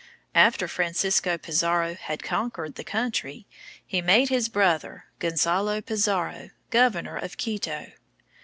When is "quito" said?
7.37-7.91